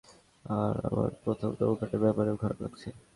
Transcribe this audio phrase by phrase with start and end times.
[0.45, 2.89] আর আমার প্রথম নৌকাটার ব্যাপারেও খারাপ লাগছে।